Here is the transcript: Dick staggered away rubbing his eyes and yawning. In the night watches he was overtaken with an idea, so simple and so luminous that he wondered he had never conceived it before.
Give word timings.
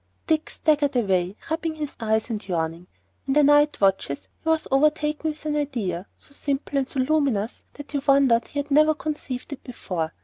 Dick 0.25 0.49
staggered 0.49 0.95
away 0.95 1.35
rubbing 1.51 1.75
his 1.75 1.95
eyes 1.99 2.31
and 2.31 2.47
yawning. 2.47 2.87
In 3.27 3.33
the 3.33 3.43
night 3.43 3.79
watches 3.79 4.27
he 4.41 4.49
was 4.49 4.67
overtaken 4.71 5.29
with 5.29 5.45
an 5.45 5.55
idea, 5.55 6.07
so 6.17 6.33
simple 6.33 6.79
and 6.79 6.89
so 6.89 7.01
luminous 7.01 7.61
that 7.75 7.91
he 7.91 7.99
wondered 7.99 8.47
he 8.47 8.57
had 8.57 8.71
never 8.71 8.95
conceived 8.95 9.53
it 9.53 9.63
before. 9.63 10.11